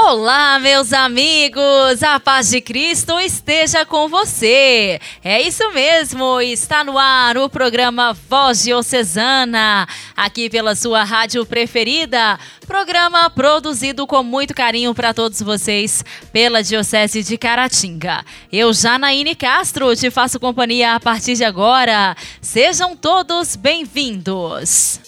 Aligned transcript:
Olá, 0.00 0.60
meus 0.60 0.92
amigos! 0.92 2.04
A 2.04 2.20
paz 2.20 2.50
de 2.50 2.60
Cristo 2.60 3.18
esteja 3.18 3.84
com 3.84 4.08
você. 4.08 5.00
É 5.24 5.42
isso 5.42 5.68
mesmo, 5.72 6.40
está 6.40 6.84
no 6.84 6.96
ar 6.96 7.36
o 7.36 7.48
programa 7.48 8.16
Voz 8.30 8.62
Diocesana, 8.62 9.88
aqui 10.16 10.48
pela 10.48 10.76
sua 10.76 11.02
rádio 11.02 11.44
preferida. 11.44 12.38
Programa 12.64 13.28
produzido 13.28 14.06
com 14.06 14.22
muito 14.22 14.54
carinho 14.54 14.94
para 14.94 15.12
todos 15.12 15.42
vocês 15.42 16.04
pela 16.32 16.62
Diocese 16.62 17.24
de 17.24 17.36
Caratinga. 17.36 18.24
Eu, 18.52 18.72
Janaíne 18.72 19.34
Castro, 19.34 19.96
te 19.96 20.10
faço 20.10 20.38
companhia 20.38 20.94
a 20.94 21.00
partir 21.00 21.34
de 21.34 21.44
agora. 21.44 22.16
Sejam 22.40 22.96
todos 22.96 23.56
bem-vindos. 23.56 25.07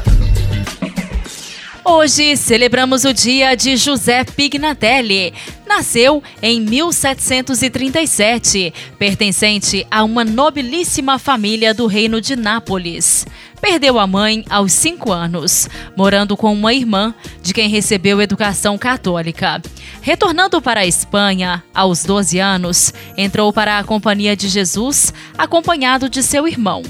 Hoje 1.83 2.37
celebramos 2.37 3.05
o 3.05 3.13
dia 3.13 3.55
de 3.55 3.75
José 3.75 4.23
Pignatelli. 4.23 5.33
Nasceu 5.67 6.21
em 6.39 6.61
1737, 6.61 8.71
pertencente 8.99 9.87
a 9.89 10.03
uma 10.03 10.23
nobilíssima 10.23 11.17
família 11.17 11.73
do 11.73 11.87
reino 11.87 12.21
de 12.21 12.35
Nápoles. 12.35 13.25
Perdeu 13.59 13.97
a 13.97 14.05
mãe 14.05 14.45
aos 14.47 14.73
5 14.73 15.11
anos, 15.11 15.67
morando 15.97 16.37
com 16.37 16.53
uma 16.53 16.71
irmã, 16.71 17.15
de 17.41 17.51
quem 17.51 17.67
recebeu 17.67 18.21
educação 18.21 18.77
católica. 18.77 19.59
Retornando 20.01 20.61
para 20.61 20.81
a 20.81 20.85
Espanha, 20.85 21.63
aos 21.73 22.03
12 22.03 22.37
anos, 22.37 22.93
entrou 23.17 23.51
para 23.51 23.79
a 23.79 23.83
Companhia 23.83 24.35
de 24.35 24.49
Jesus, 24.49 25.11
acompanhado 25.35 26.07
de 26.07 26.21
seu 26.21 26.47
irmão. 26.47 26.83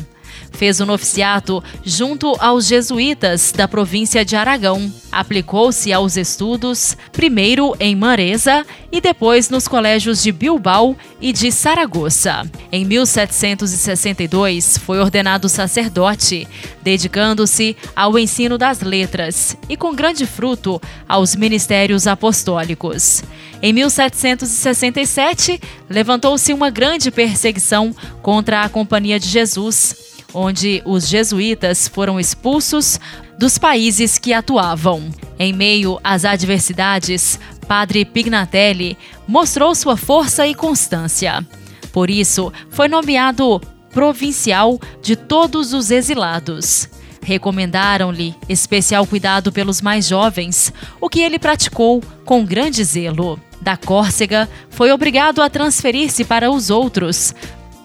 Fez 0.51 0.79
o 0.79 0.85
noviciato 0.85 1.63
junto 1.83 2.35
aos 2.39 2.67
jesuítas 2.67 3.51
da 3.51 3.67
província 3.67 4.23
de 4.23 4.35
Aragão. 4.35 4.93
Aplicou-se 5.11 5.91
aos 5.91 6.15
estudos, 6.17 6.95
primeiro 7.11 7.75
em 7.79 7.95
Maresa 7.95 8.65
e 8.91 9.01
depois 9.01 9.49
nos 9.49 9.67
colégios 9.67 10.21
de 10.21 10.31
Bilbao 10.31 10.95
e 11.19 11.33
de 11.33 11.51
Saragoça. 11.51 12.47
Em 12.71 12.85
1762, 12.85 14.77
foi 14.77 14.99
ordenado 14.99 15.49
sacerdote, 15.49 16.47
dedicando-se 16.81 17.75
ao 17.95 18.19
ensino 18.19 18.57
das 18.57 18.81
letras 18.81 19.57
e, 19.67 19.75
com 19.75 19.95
grande 19.95 20.25
fruto, 20.25 20.81
aos 21.07 21.35
ministérios 21.35 22.07
apostólicos. 22.07 23.23
Em 23.61 23.73
1767, 23.73 25.61
levantou-se 25.89 26.53
uma 26.53 26.69
grande 26.69 27.11
perseguição 27.11 27.95
contra 28.21 28.61
a 28.61 28.69
Companhia 28.69 29.19
de 29.19 29.27
Jesus 29.27 30.10
onde 30.33 30.81
os 30.85 31.07
jesuítas 31.07 31.87
foram 31.87 32.19
expulsos 32.19 32.99
dos 33.37 33.57
países 33.57 34.17
que 34.17 34.33
atuavam. 34.33 35.09
Em 35.39 35.51
meio 35.51 35.99
às 36.03 36.25
adversidades, 36.25 37.39
Padre 37.67 38.05
Pignatelli 38.05 38.97
mostrou 39.27 39.73
sua 39.73 39.97
força 39.97 40.45
e 40.45 40.53
constância. 40.53 41.45
Por 41.91 42.09
isso, 42.09 42.51
foi 42.69 42.87
nomeado 42.87 43.61
provincial 43.91 44.79
de 45.01 45.15
todos 45.15 45.73
os 45.73 45.91
exilados. 45.91 46.89
Recomendaram-lhe 47.23 48.35
especial 48.49 49.05
cuidado 49.05 49.51
pelos 49.51 49.81
mais 49.81 50.07
jovens, 50.07 50.73
o 50.99 51.07
que 51.09 51.19
ele 51.19 51.37
praticou 51.37 52.01
com 52.25 52.43
grande 52.43 52.83
zelo. 52.83 53.39
Da 53.61 53.77
Córcega, 53.77 54.49
foi 54.71 54.91
obrigado 54.91 55.41
a 55.41 55.49
transferir-se 55.49 56.23
para 56.25 56.49
os 56.49 56.71
outros, 56.71 57.35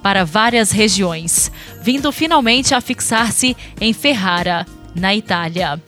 para 0.03 0.25
várias 0.25 0.71
regiões, 0.71 1.51
vindo 1.87 2.11
finalmente 2.11 2.75
a 2.75 2.81
fixar-se 2.81 3.57
em 3.81 3.93
Ferrara, 3.93 4.67
na 4.93 5.15
Itália. 5.15 5.81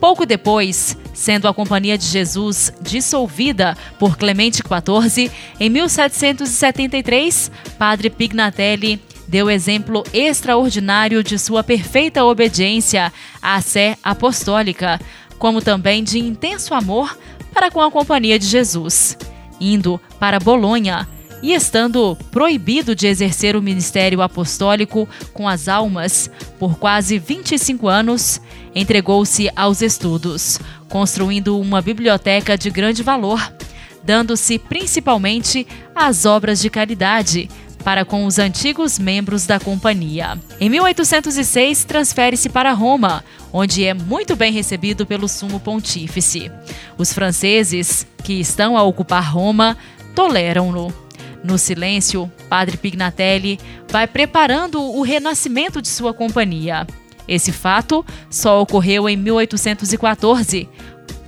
Pouco 0.00 0.26
depois, 0.26 0.98
sendo 1.12 1.46
a 1.46 1.54
Companhia 1.54 1.96
de 1.96 2.06
Jesus 2.06 2.72
dissolvida 2.80 3.76
por 3.96 4.16
Clemente 4.16 4.60
XIV, 4.64 5.30
em 5.60 5.70
1773, 5.70 7.52
Padre 7.78 8.10
Pignatelli 8.10 9.00
deu 9.28 9.48
exemplo 9.48 10.02
extraordinário 10.12 11.22
de 11.22 11.38
sua 11.38 11.62
perfeita 11.62 12.24
obediência 12.24 13.12
à 13.40 13.60
sé 13.60 13.96
apostólica, 14.02 15.00
como 15.38 15.62
também 15.62 16.02
de 16.02 16.18
intenso 16.18 16.74
amor 16.74 17.16
para 17.52 17.70
com 17.70 17.80
a 17.80 17.92
Companhia 17.92 18.40
de 18.40 18.46
Jesus. 18.46 19.16
Indo 19.60 20.00
para 20.18 20.40
Bolonha, 20.40 21.08
e 21.44 21.52
estando 21.52 22.16
proibido 22.30 22.94
de 22.94 23.06
exercer 23.06 23.54
o 23.54 23.60
ministério 23.60 24.22
apostólico 24.22 25.06
com 25.34 25.46
as 25.46 25.68
almas 25.68 26.30
por 26.58 26.78
quase 26.78 27.18
25 27.18 27.86
anos, 27.86 28.40
entregou-se 28.74 29.50
aos 29.54 29.82
estudos, 29.82 30.58
construindo 30.88 31.60
uma 31.60 31.82
biblioteca 31.82 32.56
de 32.56 32.70
grande 32.70 33.02
valor, 33.02 33.38
dando-se 34.02 34.58
principalmente 34.58 35.66
às 35.94 36.24
obras 36.24 36.62
de 36.62 36.70
caridade 36.70 37.50
para 37.84 38.06
com 38.06 38.24
os 38.24 38.38
antigos 38.38 38.98
membros 38.98 39.44
da 39.44 39.60
companhia. 39.60 40.38
Em 40.58 40.70
1806, 40.70 41.84
transfere-se 41.84 42.48
para 42.48 42.72
Roma, 42.72 43.22
onde 43.52 43.84
é 43.84 43.92
muito 43.92 44.34
bem 44.34 44.50
recebido 44.50 45.04
pelo 45.04 45.28
sumo 45.28 45.60
pontífice. 45.60 46.50
Os 46.96 47.12
franceses, 47.12 48.06
que 48.22 48.40
estão 48.40 48.78
a 48.78 48.82
ocupar 48.82 49.30
Roma, 49.30 49.76
toleram-no. 50.14 51.03
No 51.44 51.58
silêncio, 51.58 52.32
Padre 52.48 52.78
Pignatelli 52.78 53.60
vai 53.90 54.06
preparando 54.06 54.80
o 54.80 55.02
renascimento 55.02 55.82
de 55.82 55.88
sua 55.88 56.14
companhia. 56.14 56.86
Esse 57.28 57.52
fato 57.52 58.04
só 58.30 58.62
ocorreu 58.62 59.06
em 59.06 59.16
1814, 59.16 60.66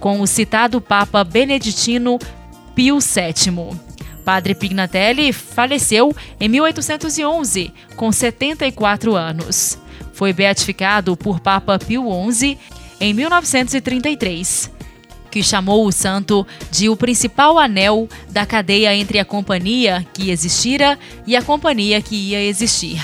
com 0.01 0.23
o 0.23 0.27
citado 0.27 0.81
Papa 0.81 1.23
Beneditino 1.23 2.19
Pio 2.75 2.99
VII. 2.99 3.79
Padre 4.25 4.55
Pignatelli 4.55 5.35
faleceu 5.35 6.17
em 6.41 6.49
1811, 6.49 7.71
com 7.95 8.11
74 8.11 9.15
anos. 9.15 9.79
Foi 10.15 10.33
beatificado 10.33 11.15
por 11.15 11.41
Papa 11.41 11.79
Pio 11.79 12.07
XI 12.33 12.59
em 12.99 13.13
1933 13.13 14.76
que 15.37 15.43
chamou 15.43 15.87
o 15.87 15.93
santo 15.93 16.47
de 16.71 16.89
o 16.89 16.97
principal 16.97 17.59
anel 17.59 18.09
da 18.31 18.47
cadeia 18.47 18.95
entre 18.95 19.19
a 19.19 19.25
companhia 19.25 20.03
que 20.15 20.31
existira 20.31 20.99
e 21.27 21.37
a 21.37 21.43
companhia 21.43 22.01
que 22.01 22.17
ia 22.17 22.43
existir. 22.43 22.99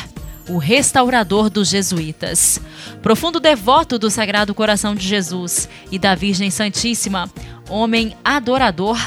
O 0.48 0.56
restaurador 0.56 1.50
dos 1.50 1.68
jesuítas. 1.68 2.58
Profundo 3.02 3.38
devoto 3.38 3.98
do 3.98 4.10
Sagrado 4.10 4.54
Coração 4.54 4.94
de 4.94 5.06
Jesus 5.06 5.68
e 5.90 5.98
da 5.98 6.14
Virgem 6.14 6.50
Santíssima, 6.50 7.30
homem 7.68 8.16
adorador, 8.24 8.98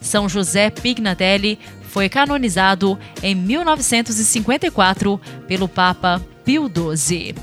São 0.00 0.26
José 0.26 0.70
Pignatelli 0.70 1.58
foi 1.90 2.08
canonizado 2.08 2.98
em 3.22 3.34
1954 3.34 5.20
pelo 5.46 5.68
Papa 5.68 6.22
Pio 6.42 6.70
XII. 6.74 7.34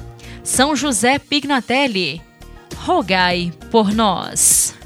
São 0.44 0.76
José 0.76 1.20
Pignatelli, 1.20 2.20
rogai 2.78 3.54
por 3.70 3.94
nós. 3.94 4.79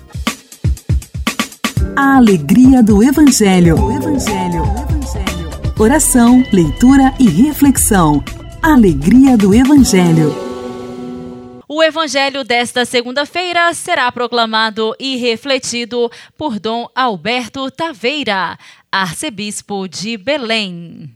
A 1.95 2.17
alegria 2.17 2.81
do 2.81 3.03
Evangelho. 3.03 3.75
O 3.79 3.91
Evangelho. 3.91 4.63
Evangelho. 4.63 5.73
Oração, 5.79 6.43
leitura 6.51 7.13
e 7.19 7.29
reflexão. 7.29 8.23
Alegria 8.61 9.37
do 9.37 9.53
Evangelho. 9.53 10.33
O 11.67 11.83
Evangelho 11.83 12.43
desta 12.43 12.85
segunda-feira 12.85 13.73
será 13.73 14.11
proclamado 14.11 14.95
e 14.99 15.17
refletido 15.17 16.09
por 16.37 16.59
Dom 16.59 16.87
Alberto 16.95 17.69
Taveira, 17.69 18.57
arcebispo 18.91 19.87
de 19.87 20.17
Belém. 20.17 21.15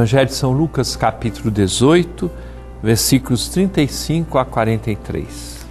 Evangelho 0.00 0.26
de 0.28 0.34
São 0.34 0.52
Lucas, 0.52 0.96
capítulo 0.96 1.50
18, 1.50 2.30
versículos 2.82 3.50
35 3.50 4.38
a 4.38 4.46
43. 4.46 5.66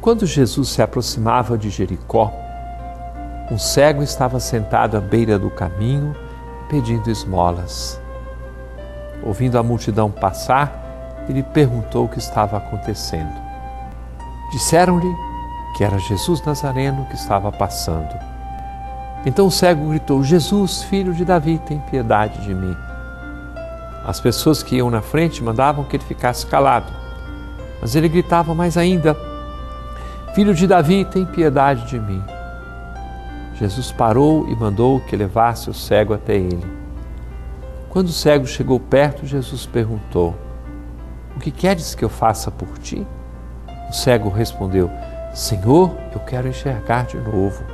Quando 0.00 0.24
Jesus 0.24 0.70
se 0.70 0.80
aproximava 0.80 1.58
de 1.58 1.68
Jericó, 1.68 2.32
um 3.50 3.58
cego 3.58 4.02
estava 4.02 4.40
sentado 4.40 4.96
à 4.96 5.00
beira 5.02 5.38
do 5.38 5.50
caminho 5.50 6.16
pedindo 6.70 7.10
esmolas. 7.10 8.00
Ouvindo 9.22 9.58
a 9.58 9.62
multidão 9.62 10.10
passar, 10.10 11.26
e 11.28 11.32
lhe 11.34 11.42
perguntou 11.42 12.06
o 12.06 12.08
que 12.08 12.18
estava 12.18 12.56
acontecendo. 12.56 13.34
Disseram-lhe 14.50 15.14
que 15.76 15.84
era 15.84 15.98
Jesus 15.98 16.42
Nazareno 16.42 17.04
que 17.10 17.16
estava 17.16 17.52
passando. 17.52 18.18
Então 19.26 19.46
o 19.46 19.50
cego 19.50 19.90
gritou: 19.90 20.24
Jesus, 20.24 20.82
filho 20.84 21.12
de 21.12 21.22
Davi, 21.22 21.58
tem 21.58 21.80
piedade 21.80 22.40
de 22.44 22.54
mim. 22.54 22.74
As 24.04 24.20
pessoas 24.20 24.62
que 24.62 24.76
iam 24.76 24.90
na 24.90 25.00
frente 25.00 25.42
mandavam 25.42 25.84
que 25.84 25.96
ele 25.96 26.04
ficasse 26.04 26.46
calado, 26.46 26.92
mas 27.80 27.96
ele 27.96 28.08
gritava 28.08 28.54
mais 28.54 28.76
ainda: 28.76 29.16
Filho 30.34 30.54
de 30.54 30.66
Davi, 30.66 31.04
tem 31.04 31.24
piedade 31.24 31.86
de 31.86 31.98
mim. 31.98 32.22
Jesus 33.54 33.92
parou 33.92 34.48
e 34.48 34.54
mandou 34.54 35.00
que 35.00 35.16
levasse 35.16 35.70
o 35.70 35.74
cego 35.74 36.12
até 36.12 36.34
ele. 36.34 36.66
Quando 37.88 38.08
o 38.08 38.12
cego 38.12 38.46
chegou 38.46 38.78
perto, 38.78 39.24
Jesus 39.24 39.64
perguntou: 39.64 40.34
O 41.36 41.40
que 41.40 41.50
queres 41.50 41.94
que 41.94 42.04
eu 42.04 42.08
faça 42.08 42.50
por 42.50 42.76
ti? 42.78 43.06
O 43.88 43.92
cego 43.92 44.28
respondeu: 44.28 44.90
Senhor, 45.32 45.96
eu 46.12 46.20
quero 46.20 46.48
enxergar 46.48 47.06
de 47.06 47.16
novo. 47.16 47.64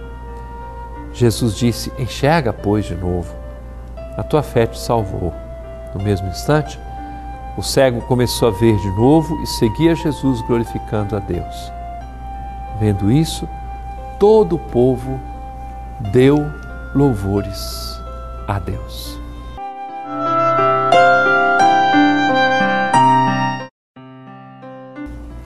Jesus 1.12 1.56
disse: 1.56 1.92
Enxerga, 1.98 2.52
pois, 2.52 2.84
de 2.84 2.94
novo. 2.94 3.34
A 4.16 4.22
tua 4.22 4.42
fé 4.42 4.66
te 4.66 4.78
salvou. 4.78 5.32
No 5.94 6.02
mesmo 6.02 6.28
instante, 6.28 6.78
o 7.56 7.62
cego 7.62 8.00
começou 8.02 8.48
a 8.48 8.50
ver 8.52 8.76
de 8.76 8.88
novo 8.92 9.42
e 9.42 9.46
seguia 9.46 9.94
Jesus 9.94 10.40
glorificando 10.42 11.16
a 11.16 11.18
Deus. 11.18 11.72
Vendo 12.78 13.10
isso, 13.10 13.48
todo 14.18 14.56
o 14.56 14.58
povo 14.58 15.20
deu 16.12 16.38
louvores 16.94 18.00
a 18.48 18.58
Deus. 18.58 19.18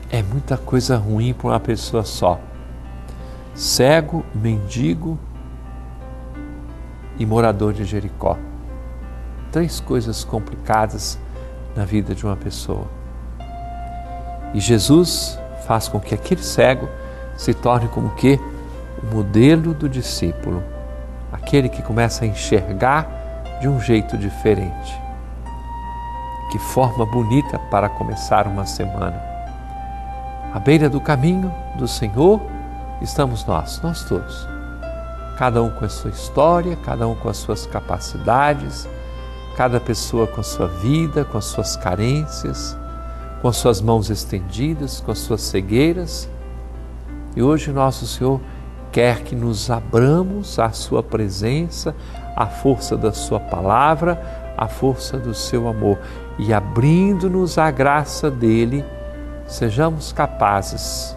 É 0.09 0.23
muita 0.23 0.57
coisa 0.57 0.95
ruim 0.97 1.33
para 1.33 1.47
uma 1.49 1.59
pessoa 1.59 2.03
só. 2.03 2.39
Cego, 3.53 4.23
mendigo 4.33 5.19
e 7.17 7.25
morador 7.25 7.73
de 7.73 7.83
Jericó. 7.83 8.37
Três 9.55 9.79
coisas 9.79 10.25
complicadas 10.25 11.17
na 11.77 11.85
vida 11.85 12.13
de 12.13 12.25
uma 12.25 12.35
pessoa. 12.35 12.87
E 14.53 14.59
Jesus 14.59 15.39
faz 15.65 15.87
com 15.87 15.97
que 15.97 16.13
aquele 16.13 16.43
cego 16.43 16.89
se 17.37 17.53
torne 17.53 17.87
como 17.87 18.09
que 18.15 18.37
o 19.01 19.15
modelo 19.15 19.73
do 19.73 19.87
discípulo, 19.87 20.61
aquele 21.31 21.69
que 21.69 21.81
começa 21.81 22.25
a 22.25 22.27
enxergar 22.27 23.07
de 23.61 23.69
um 23.69 23.79
jeito 23.79 24.17
diferente. 24.17 25.01
Que 26.51 26.59
forma 26.59 27.05
bonita 27.05 27.57
para 27.57 27.87
começar 27.87 28.47
uma 28.47 28.65
semana. 28.65 29.23
À 30.53 30.59
beira 30.59 30.89
do 30.89 30.99
caminho 30.99 31.49
do 31.77 31.87
Senhor 31.87 32.41
estamos 33.01 33.45
nós, 33.45 33.79
nós 33.81 34.03
todos. 34.03 34.49
Cada 35.37 35.63
um 35.63 35.69
com 35.69 35.85
a 35.85 35.89
sua 35.89 36.11
história, 36.11 36.75
cada 36.75 37.07
um 37.07 37.15
com 37.15 37.29
as 37.29 37.37
suas 37.37 37.65
capacidades, 37.65 38.85
cada 39.55 39.79
pessoa 39.79 40.27
com 40.27 40.41
a 40.41 40.43
sua 40.43 40.67
vida, 40.67 41.23
com 41.25 41.37
as 41.37 41.45
suas 41.45 41.75
carências, 41.75 42.77
com 43.41 43.47
as 43.47 43.57
suas 43.57 43.81
mãos 43.81 44.09
estendidas, 44.09 44.99
com 44.99 45.11
as 45.11 45.19
suas 45.19 45.41
cegueiras. 45.41 46.29
E 47.35 47.41
hoje 47.41 47.71
nosso 47.71 48.05
Senhor 48.05 48.41
quer 48.91 49.23
que 49.23 49.35
nos 49.35 49.69
abramos 49.69 50.57
à 50.57 50.71
Sua 50.71 51.03
presença, 51.03 51.95
à 52.35 52.45
força 52.45 52.95
da 52.95 53.11
Sua 53.11 53.39
palavra, 53.39 54.21
à 54.57 54.67
força 54.67 55.17
do 55.17 55.33
Seu 55.33 55.67
amor 55.67 55.99
e 56.39 56.53
abrindo-nos 56.53 57.57
à 57.57 57.69
graça 57.71 58.31
dele, 58.31 58.85
sejamos 59.47 60.11
capazes 60.11 61.15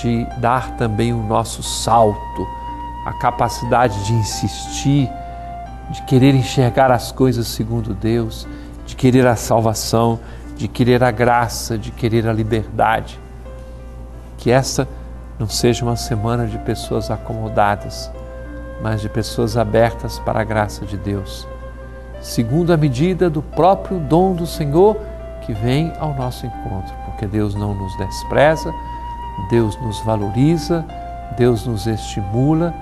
de 0.00 0.26
dar 0.38 0.76
também 0.76 1.12
o 1.12 1.22
nosso 1.22 1.62
salto, 1.62 2.46
a 3.06 3.12
capacidade 3.14 4.02
de 4.04 4.14
insistir, 4.14 5.10
de 5.90 6.02
querer 6.02 6.34
enxergar 6.34 6.90
as 6.90 7.10
coisas 7.10 7.48
segundo 7.48 7.92
Deus, 7.92 8.46
de 8.86 8.94
querer 8.94 9.26
a 9.26 9.34
salvação, 9.34 10.20
de 10.56 10.68
querer 10.68 11.02
a 11.02 11.10
graça, 11.10 11.76
de 11.76 11.90
querer 11.90 12.28
a 12.28 12.32
liberdade. 12.32 13.18
Que 14.38 14.50
essa 14.50 14.86
não 15.38 15.48
seja 15.48 15.84
uma 15.84 15.96
semana 15.96 16.46
de 16.46 16.58
pessoas 16.58 17.10
acomodadas, 17.10 18.10
mas 18.80 19.00
de 19.00 19.08
pessoas 19.08 19.56
abertas 19.56 20.18
para 20.20 20.40
a 20.40 20.44
graça 20.44 20.86
de 20.86 20.96
Deus, 20.96 21.46
segundo 22.20 22.72
a 22.72 22.76
medida 22.76 23.28
do 23.28 23.42
próprio 23.42 23.98
dom 23.98 24.34
do 24.34 24.46
Senhor 24.46 24.96
que 25.42 25.52
vem 25.52 25.92
ao 25.98 26.14
nosso 26.14 26.46
encontro, 26.46 26.94
porque 27.04 27.26
Deus 27.26 27.54
não 27.54 27.74
nos 27.74 27.96
despreza, 27.96 28.72
Deus 29.50 29.76
nos 29.80 29.98
valoriza, 30.00 30.84
Deus 31.36 31.66
nos 31.66 31.86
estimula, 31.86 32.72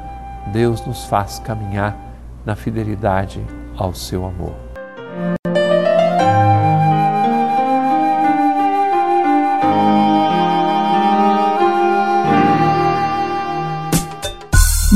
Deus 0.52 0.84
nos 0.84 1.05
faz 1.05 1.38
caminhar 1.38 2.07
na 2.48 2.56
fidelidade 2.56 3.44
ao 3.76 3.94
seu 3.94 4.24
amor. 4.24 4.54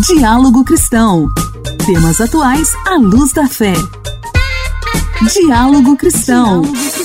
Diálogo 0.06 0.64
Cristão. 0.64 1.28
Temas 1.84 2.22
atuais 2.22 2.70
à 2.87 2.96
luz 2.96 3.34
da 3.34 3.46
fé. 3.46 3.75
Diálogo 5.31 5.94
Cristão. 5.99 6.62
O 6.62 7.01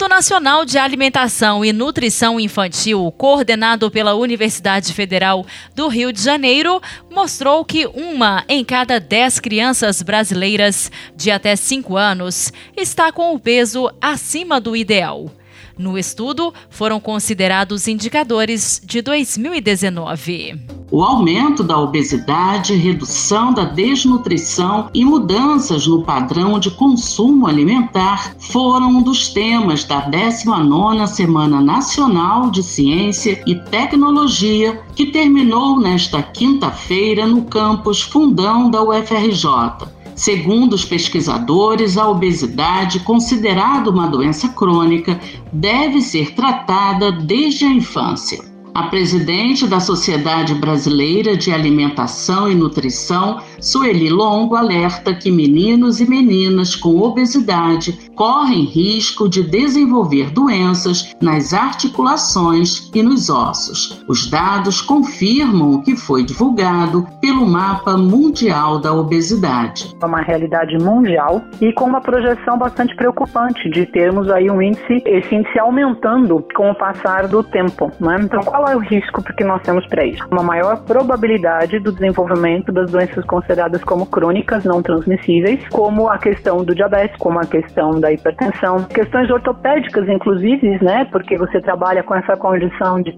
Estudo 0.00 0.14
Nacional 0.14 0.64
de 0.64 0.78
Alimentação 0.78 1.62
e 1.62 1.74
Nutrição 1.74 2.40
Infantil, 2.40 3.12
coordenado 3.18 3.90
pela 3.90 4.14
Universidade 4.14 4.94
Federal 4.94 5.44
do 5.74 5.88
Rio 5.88 6.10
de 6.10 6.22
Janeiro, 6.22 6.80
mostrou 7.10 7.62
que 7.66 7.84
uma 7.86 8.42
em 8.48 8.64
cada 8.64 8.98
dez 8.98 9.38
crianças 9.38 10.00
brasileiras 10.00 10.90
de 11.14 11.30
até 11.30 11.54
5 11.54 11.98
anos 11.98 12.50
está 12.74 13.12
com 13.12 13.34
o 13.34 13.38
peso 13.38 13.92
acima 14.00 14.58
do 14.58 14.74
ideal. 14.74 15.30
No 15.80 15.96
estudo, 15.96 16.52
foram 16.68 17.00
considerados 17.00 17.88
indicadores 17.88 18.82
de 18.84 19.00
2019. 19.00 20.60
O 20.90 21.02
aumento 21.02 21.62
da 21.62 21.78
obesidade, 21.78 22.74
redução 22.74 23.54
da 23.54 23.64
desnutrição 23.64 24.90
e 24.92 25.02
mudanças 25.02 25.86
no 25.86 26.02
padrão 26.02 26.58
de 26.58 26.70
consumo 26.72 27.46
alimentar 27.46 28.34
foram 28.38 28.90
um 28.90 29.02
dos 29.02 29.30
temas 29.30 29.82
da 29.82 30.02
19ª 30.10 31.06
Semana 31.06 31.62
Nacional 31.62 32.50
de 32.50 32.62
Ciência 32.62 33.42
e 33.46 33.54
Tecnologia, 33.54 34.82
que 34.94 35.06
terminou 35.06 35.80
nesta 35.80 36.22
quinta-feira 36.22 37.26
no 37.26 37.44
campus 37.44 38.02
Fundão 38.02 38.70
da 38.70 38.82
UFRJ. 38.82 39.99
Segundo 40.20 40.74
os 40.74 40.84
pesquisadores, 40.84 41.96
a 41.96 42.06
obesidade, 42.06 43.00
considerada 43.00 43.88
uma 43.88 44.06
doença 44.06 44.50
crônica, 44.50 45.18
deve 45.50 46.02
ser 46.02 46.34
tratada 46.34 47.10
desde 47.10 47.64
a 47.64 47.70
infância. 47.70 48.49
A 48.72 48.84
presidente 48.84 49.66
da 49.66 49.80
Sociedade 49.80 50.54
Brasileira 50.54 51.36
de 51.36 51.52
Alimentação 51.52 52.50
e 52.50 52.54
Nutrição, 52.54 53.40
Sueli 53.60 54.08
Longo, 54.08 54.54
alerta 54.54 55.12
que 55.12 55.30
meninos 55.30 56.00
e 56.00 56.08
meninas 56.08 56.76
com 56.76 57.00
obesidade 57.00 58.10
correm 58.14 58.64
risco 58.64 59.28
de 59.28 59.42
desenvolver 59.42 60.30
doenças 60.30 61.14
nas 61.20 61.52
articulações 61.52 62.90
e 62.94 63.02
nos 63.02 63.28
ossos. 63.28 64.04
Os 64.06 64.30
dados 64.30 64.80
confirmam 64.80 65.72
o 65.72 65.82
que 65.82 65.96
foi 65.96 66.24
divulgado 66.24 67.06
pelo 67.20 67.46
Mapa 67.46 67.96
Mundial 67.96 68.78
da 68.78 68.92
Obesidade. 68.92 69.96
É 70.00 70.06
uma 70.06 70.20
realidade 70.20 70.78
mundial 70.78 71.42
e 71.60 71.72
com 71.72 71.86
uma 71.86 72.00
projeção 72.00 72.56
bastante 72.56 72.94
preocupante 72.94 73.68
de 73.68 73.84
termos 73.86 74.30
aí 74.30 74.50
um 74.50 74.62
índice, 74.62 75.02
esse 75.06 75.34
índice 75.34 75.58
aumentando 75.58 76.44
com 76.54 76.70
o 76.70 76.74
passar 76.74 77.26
do 77.26 77.42
tempo. 77.42 77.90
Né? 77.98 78.18
Então, 78.20 78.40
qual 78.60 78.72
é 78.72 78.76
o 78.76 78.80
risco 78.80 79.22
que 79.22 79.42
nós 79.42 79.62
temos 79.62 79.86
para 79.86 80.04
isso? 80.04 80.22
Uma 80.30 80.42
maior 80.42 80.84
probabilidade 80.84 81.78
do 81.78 81.90
desenvolvimento 81.90 82.70
das 82.70 82.90
doenças 82.90 83.24
consideradas 83.24 83.82
como 83.82 84.04
crônicas 84.04 84.64
não 84.64 84.82
transmissíveis, 84.82 85.66
como 85.70 86.08
a 86.08 86.18
questão 86.18 86.62
do 86.62 86.74
diabetes, 86.74 87.16
como 87.16 87.38
a 87.38 87.46
questão 87.46 87.98
da 87.98 88.12
hipertensão, 88.12 88.84
questões 88.84 89.30
ortopédicas, 89.30 90.06
inclusive, 90.06 90.78
né? 90.84 91.06
Porque 91.10 91.38
você 91.38 91.58
trabalha 91.62 92.02
com 92.02 92.14
essa 92.14 92.36
condição 92.36 93.00
de, 93.00 93.16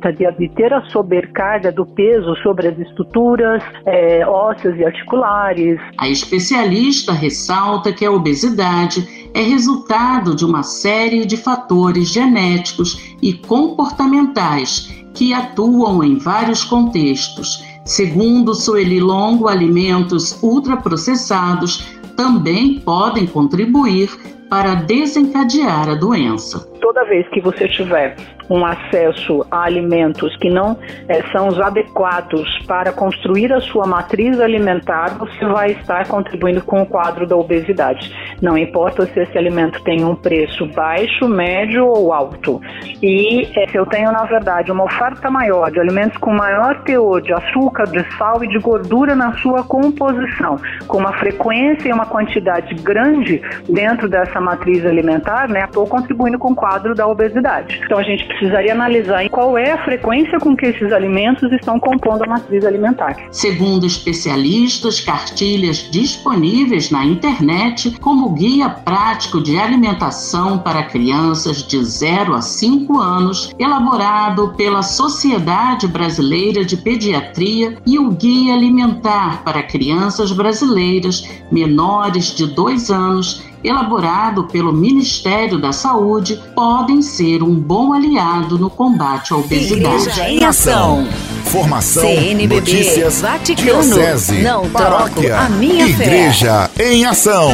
ter 0.54 0.72
a 0.72 0.82
sobrecarga 0.82 1.72
do 1.72 1.84
peso 1.84 2.36
sobre 2.36 2.68
as 2.68 2.78
estruturas 2.78 3.64
é, 3.84 4.24
ósseas 4.24 4.78
e 4.78 4.84
articulares. 4.84 5.80
A 5.98 6.08
especialista 6.08 7.12
ressalta 7.12 7.92
que 7.92 8.06
a 8.06 8.12
obesidade 8.12 9.30
é 9.34 9.40
resultado 9.40 10.36
de 10.36 10.44
uma 10.44 10.62
série 10.62 11.26
de 11.26 11.36
fatores 11.36 12.08
genéticos 12.12 13.16
e 13.20 13.32
comportamentais 13.32 15.01
que 15.14 15.32
atuam 15.32 16.02
em 16.02 16.16
vários 16.16 16.64
contextos, 16.64 17.64
Segundo 17.84 18.54
Sueli 18.54 19.00
Longo, 19.00 19.48
alimentos 19.48 20.38
ultraprocessados 20.40 21.84
também 22.16 22.78
podem 22.80 23.26
contribuir 23.26 24.08
para 24.48 24.74
desencadear 24.74 25.88
a 25.88 25.94
doença. 25.94 26.71
Toda 26.82 27.04
vez 27.04 27.28
que 27.28 27.40
você 27.40 27.68
tiver 27.68 28.16
um 28.50 28.66
acesso 28.66 29.46
a 29.52 29.62
alimentos 29.66 30.36
que 30.38 30.50
não 30.50 30.76
é, 31.08 31.22
são 31.30 31.46
os 31.46 31.60
adequados 31.60 32.58
para 32.66 32.92
construir 32.92 33.52
a 33.52 33.60
sua 33.60 33.86
matriz 33.86 34.40
alimentar, 34.40 35.16
você 35.16 35.46
vai 35.46 35.70
estar 35.70 36.08
contribuindo 36.08 36.60
com 36.64 36.82
o 36.82 36.86
quadro 36.86 37.24
da 37.24 37.36
obesidade. 37.36 38.12
Não 38.42 38.58
importa 38.58 39.06
se 39.06 39.20
esse 39.20 39.38
alimento 39.38 39.80
tem 39.84 40.04
um 40.04 40.16
preço 40.16 40.66
baixo, 40.74 41.28
médio 41.28 41.86
ou 41.86 42.12
alto. 42.12 42.60
E 43.00 43.48
é, 43.56 43.68
se 43.68 43.76
eu 43.76 43.86
tenho, 43.86 44.10
na 44.10 44.24
verdade, 44.24 44.72
uma 44.72 44.82
oferta 44.82 45.30
maior 45.30 45.70
de 45.70 45.78
alimentos 45.78 46.18
com 46.18 46.34
maior 46.34 46.82
teor 46.82 47.22
de 47.22 47.32
açúcar, 47.32 47.84
de 47.84 48.02
sal 48.18 48.42
e 48.42 48.48
de 48.48 48.58
gordura 48.58 49.14
na 49.14 49.32
sua 49.34 49.62
composição, 49.62 50.56
com 50.88 50.98
uma 50.98 51.12
frequência 51.12 51.88
e 51.88 51.92
uma 51.92 52.06
quantidade 52.06 52.74
grande 52.74 53.40
dentro 53.68 54.08
dessa 54.08 54.40
matriz 54.40 54.84
alimentar, 54.84 55.48
né, 55.48 55.60
estou 55.60 55.86
contribuindo 55.86 56.40
com 56.40 56.50
o 56.50 56.56
quadro 56.56 56.71
da 56.78 57.06
obesidade. 57.06 57.80
Então 57.84 57.98
a 57.98 58.02
gente 58.02 58.24
precisaria 58.26 58.72
analisar 58.72 59.28
qual 59.28 59.56
é 59.56 59.72
a 59.72 59.84
frequência 59.84 60.38
com 60.38 60.56
que 60.56 60.66
esses 60.66 60.92
alimentos 60.92 61.50
estão 61.52 61.78
compondo 61.78 62.24
a 62.24 62.26
matriz 62.26 62.64
alimentar. 62.64 63.16
Segundo 63.30 63.86
especialistas, 63.86 65.00
cartilhas 65.00 65.88
disponíveis 65.90 66.90
na 66.90 67.04
internet 67.04 67.98
como 68.00 68.30
guia 68.30 68.68
prático 68.68 69.42
de 69.42 69.58
alimentação 69.58 70.58
para 70.58 70.84
crianças 70.84 71.62
de 71.62 71.82
0 71.84 72.34
a 72.34 72.40
5 72.40 72.98
anos, 72.98 73.54
elaborado 73.58 74.54
pela 74.56 74.82
Sociedade 74.82 75.86
Brasileira 75.86 76.64
de 76.64 76.76
Pediatria 76.76 77.76
e 77.86 77.98
o 77.98 78.10
Guia 78.10 78.54
Alimentar 78.54 79.42
para 79.44 79.62
Crianças 79.62 80.32
Brasileiras 80.32 81.28
menores 81.50 82.34
de 82.34 82.46
2 82.46 82.90
anos 82.90 83.51
elaborado 83.62 84.44
pelo 84.44 84.72
Ministério 84.72 85.58
da 85.60 85.72
Saúde, 85.72 86.40
podem 86.54 87.02
ser 87.02 87.42
um 87.42 87.54
bom 87.54 87.92
aliado 87.92 88.58
no 88.58 88.68
combate 88.68 89.32
à 89.32 89.36
obesidade. 89.36 90.02
Igreja 90.02 90.28
em 90.28 90.44
ação. 90.44 91.08
Formação, 91.44 92.02
CNBB, 92.02 92.54
notícias, 92.54 93.20
Vaticano, 93.20 93.82
diocese, 93.82 94.42
não 94.42 94.68
paróquia, 94.70 95.34
troco 95.36 95.44
a 95.44 95.48
minha 95.50 95.86
fé. 95.96 96.04
Igreja 96.04 96.70
em 96.80 97.04
ação. 97.04 97.50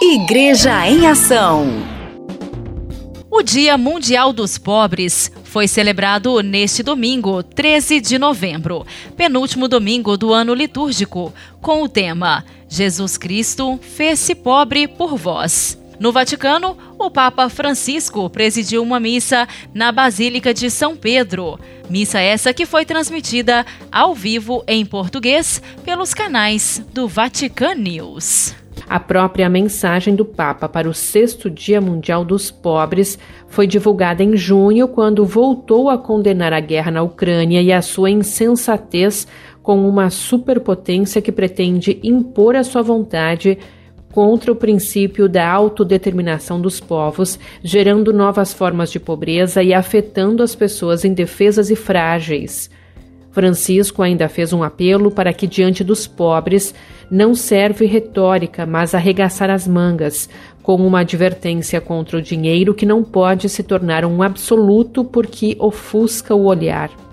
Igreja 0.00 0.88
em 0.88 1.06
ação. 1.06 1.66
O 3.30 3.42
Dia 3.42 3.76
Mundial 3.76 4.32
dos 4.32 4.56
Pobres 4.56 5.30
foi 5.48 5.66
celebrado 5.66 6.42
neste 6.42 6.82
domingo, 6.82 7.42
13 7.42 8.00
de 8.02 8.18
novembro, 8.18 8.86
penúltimo 9.16 9.66
domingo 9.66 10.16
do 10.16 10.32
ano 10.32 10.52
litúrgico, 10.52 11.32
com 11.60 11.82
o 11.82 11.88
tema 11.88 12.44
Jesus 12.68 13.16
Cristo 13.16 13.80
fez-se 13.82 14.34
pobre 14.34 14.86
por 14.86 15.16
vós. 15.16 15.78
No 15.98 16.12
Vaticano, 16.12 16.76
o 16.98 17.10
Papa 17.10 17.48
Francisco 17.48 18.28
presidiu 18.28 18.82
uma 18.82 19.00
missa 19.00 19.48
na 19.74 19.90
Basílica 19.90 20.52
de 20.52 20.70
São 20.70 20.94
Pedro. 20.94 21.58
Missa 21.88 22.20
essa 22.20 22.52
que 22.52 22.66
foi 22.66 22.84
transmitida 22.84 23.64
ao 23.90 24.14
vivo 24.14 24.62
em 24.68 24.84
português 24.84 25.62
pelos 25.82 26.12
canais 26.12 26.84
do 26.92 27.08
Vatican 27.08 27.74
News. 27.74 28.54
A 28.88 28.98
própria 28.98 29.50
mensagem 29.50 30.14
do 30.16 30.24
Papa 30.24 30.66
para 30.66 30.88
o 30.88 30.94
sexto 30.94 31.50
Dia 31.50 31.78
Mundial 31.78 32.24
dos 32.24 32.50
Pobres 32.50 33.18
foi 33.46 33.66
divulgada 33.66 34.24
em 34.24 34.34
junho, 34.34 34.88
quando 34.88 35.26
voltou 35.26 35.90
a 35.90 35.98
condenar 35.98 36.54
a 36.54 36.60
guerra 36.60 36.90
na 36.90 37.02
Ucrânia 37.02 37.60
e 37.60 37.70
a 37.70 37.82
sua 37.82 38.08
insensatez 38.10 39.28
com 39.62 39.86
uma 39.86 40.08
superpotência 40.08 41.20
que 41.20 41.30
pretende 41.30 42.00
impor 42.02 42.56
a 42.56 42.64
sua 42.64 42.80
vontade 42.80 43.58
contra 44.10 44.50
o 44.50 44.56
princípio 44.56 45.28
da 45.28 45.46
autodeterminação 45.46 46.58
dos 46.58 46.80
povos, 46.80 47.38
gerando 47.62 48.10
novas 48.10 48.54
formas 48.54 48.90
de 48.90 48.98
pobreza 48.98 49.62
e 49.62 49.74
afetando 49.74 50.42
as 50.42 50.54
pessoas 50.54 51.04
indefesas 51.04 51.70
e 51.70 51.76
frágeis. 51.76 52.70
Francisco 53.30 54.02
ainda 54.02 54.28
fez 54.28 54.52
um 54.52 54.62
apelo 54.62 55.10
para 55.10 55.32
que, 55.32 55.46
diante 55.46 55.84
dos 55.84 56.06
pobres, 56.06 56.74
não 57.10 57.34
serve 57.34 57.86
retórica, 57.86 58.66
mas 58.66 58.94
arregaçar 58.94 59.50
as 59.50 59.66
mangas, 59.66 60.28
com 60.62 60.76
uma 60.76 61.00
advertência 61.00 61.80
contra 61.80 62.18
o 62.18 62.22
dinheiro 62.22 62.74
que 62.74 62.84
não 62.84 63.02
pode 63.02 63.48
se 63.48 63.62
tornar 63.62 64.04
um 64.04 64.22
absoluto 64.22 65.04
porque 65.04 65.56
ofusca 65.58 66.34
o 66.34 66.44
olhar. 66.44 67.07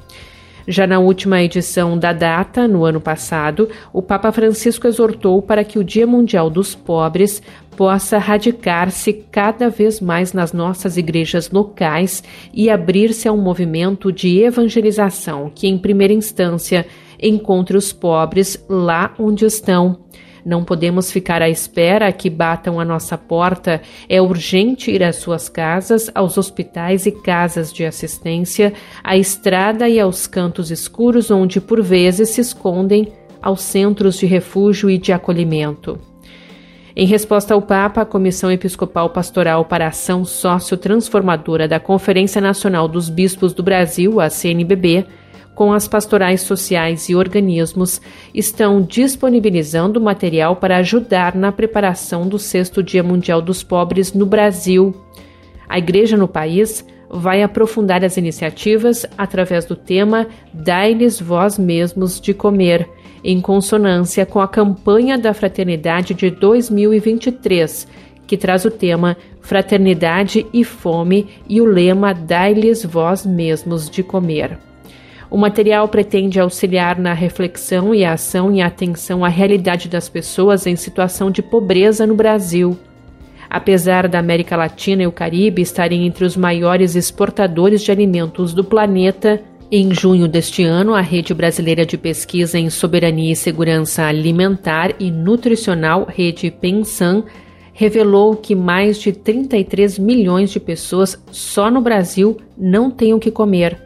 Já 0.68 0.88
na 0.88 1.00
última 1.00 1.42
edição 1.42 1.98
da 1.98 2.12
data, 2.12 2.68
no 2.68 2.86
ano 2.86 3.00
passado, 3.00 3.70
o 3.94 4.02
Papa 4.02 4.32
Francisco 4.32 4.88
exortou 4.88 5.42
para 5.42 5.64
que 5.64 5.78
o 5.78 5.84
Dia 5.84 6.08
Mundial 6.08 6.50
dos 6.50 6.74
Pobres 6.74 7.42
possa 7.78 8.18
radicar-se 8.18 9.14
cada 9.32 9.70
vez 9.70 10.00
mais 10.00 10.34
nas 10.34 10.54
nossas 10.54 10.98
igrejas 10.98 11.52
locais 11.52 12.24
e 12.54 12.70
abrir-se 12.70 13.28
a 13.28 13.32
um 13.32 13.42
movimento 13.42 14.12
de 14.12 14.40
evangelização 14.40 15.52
que, 15.54 15.68
em 15.68 15.78
primeira 15.78 16.14
instância, 16.14 16.86
encontre 17.22 17.78
os 17.78 17.94
pobres 17.94 18.64
lá 18.68 19.14
onde 19.20 19.46
estão 19.46 20.00
não 20.46 20.64
podemos 20.64 21.12
ficar 21.12 21.42
à 21.42 21.50
espera 21.50 22.12
que 22.12 22.30
batam 22.30 22.80
a 22.80 22.86
nossa 22.86 23.18
porta. 23.18 23.82
É 24.08 24.22
urgente 24.22 24.92
ir 24.92 25.04
às 25.04 25.16
suas 25.16 25.50
casas, 25.50 26.12
aos 26.14 26.38
hospitais 26.38 27.08
e 27.08 27.12
casas 27.12 27.74
de 27.74 27.84
assistência, 27.84 28.72
à 29.04 29.18
estrada 29.18 29.90
e 29.90 30.00
aos 30.00 30.28
cantos 30.28 30.70
escuros 30.70 31.32
onde 31.32 31.60
por 31.60 31.82
vezes 31.82 32.30
se 32.30 32.42
escondem 32.42 33.12
aos 33.42 33.62
centros 33.62 34.18
de 34.18 34.28
refúgio 34.28 34.90
e 34.90 34.98
de 34.98 35.12
acolhimento. 35.12 36.00
Em 36.96 37.06
resposta 37.06 37.54
ao 37.54 37.62
Papa, 37.62 38.02
a 38.02 38.06
Comissão 38.06 38.50
Episcopal 38.50 39.10
Pastoral 39.10 39.66
para 39.66 39.86
a 39.86 39.90
Ação 39.90 40.24
Sócio-Transformadora 40.24 41.68
da 41.68 41.80
Conferência 41.80 42.40
Nacional 42.40 42.88
dos 42.88 43.10
Bispos 43.10 43.52
do 43.54 43.62
Brasil, 43.62 44.22
a 44.22 44.30
CNBB, 44.30 45.06
com 45.56 45.72
as 45.72 45.88
pastorais 45.88 46.42
sociais 46.42 47.08
e 47.10 47.16
organismos, 47.16 48.02
estão 48.34 48.82
disponibilizando 48.82 50.02
material 50.02 50.58
para 50.58 50.78
ajudar 50.78 51.34
na 51.34 51.52
preparação 51.52 52.28
do 52.28 52.38
sexto 52.38 52.84
Dia 52.84 53.02
Mundial 53.02 53.42
dos 53.42 53.64
Pobres 53.64 54.14
no 54.14 54.26
Brasil. 54.26 54.94
A 55.68 55.78
Igreja 55.78 56.18
no 56.18 56.28
país 56.28 56.86
vai 57.10 57.42
aprofundar 57.42 58.04
as 58.04 58.18
iniciativas 58.18 59.06
através 59.18 59.66
do 59.66 59.76
tema 59.76 60.28
Dai-lhes 60.54 61.20
vós 61.22 61.58
mesmos 61.58 62.20
de 62.20 62.34
comer, 62.34 62.88
em 63.24 63.40
consonância 63.40 64.26
com 64.26 64.42
a 64.42 64.48
campanha 64.48 65.18
da 65.18 65.34
Fraternidade 65.34 66.14
de 66.14 66.30
2023, 66.30 67.88
que 68.28 68.38
traz 68.38 68.66
o 68.66 68.72
tema 68.72 69.16
Fraternidade 69.40 70.46
e 70.52 70.64
Fome 70.64 71.28
e 71.48 71.62
o 71.62 71.66
lema 71.66 72.14
Dai-lhes 72.14 72.84
vós 72.84 73.26
mesmos 73.26 73.90
de 73.90 74.04
comer. 74.04 74.60
O 75.30 75.38
material 75.38 75.88
pretende 75.88 76.40
auxiliar 76.40 77.00
na 77.00 77.14
reflexão 77.14 77.94
e 77.94 78.06
ação 78.06 78.52
em 78.54 78.62
atenção 78.62 79.26
à 79.26 79.28
realidade 79.28 79.90
das 79.90 80.08
pessoas 80.08 80.68
em 80.68 80.76
situação 80.76 81.32
de 81.32 81.42
pobreza 81.42 82.06
no 82.06 82.16
Brasil. 82.16 82.78
Apesar 83.50 84.08
da 84.08 84.20
América 84.20 84.56
Latina 84.56 85.04
e 85.04 85.08
o 85.08 85.12
Caribe 85.12 85.62
estarem 85.62 86.06
entre 86.06 86.26
os 86.26 86.36
maiores 86.36 86.96
exportadores 86.96 87.82
de 87.82 87.92
alimentos 87.92 88.54
do 88.54 88.64
planeta, 88.64 89.42
em 89.72 89.94
junho 89.94 90.28
deste 90.28 90.64
ano, 90.64 90.94
a 90.94 91.02
Rede 91.02 91.34
Brasileira 91.34 91.86
de 91.86 91.98
Pesquisa 91.98 92.60
em 92.60 92.70
Soberania 92.70 93.34
e 93.34 93.36
Segurança 93.36 94.04
Alimentar 94.04 94.94
e 95.00 95.10
Nutricional, 95.10 96.06
Rede 96.08 96.52
Pensan, 96.52 97.24
revelou 97.74 98.36
que 98.36 98.56
mais 98.56 99.00
de 99.00 99.12
33 99.12 100.00
milhões 100.00 100.52
de 100.52 100.60
pessoas 100.60 101.22
só 101.32 101.70
no 101.70 101.82
Brasil 101.82 102.38
não 102.58 102.92
têm 102.92 103.14
o 103.14 103.20
que 103.20 103.32
comer. 103.32 103.85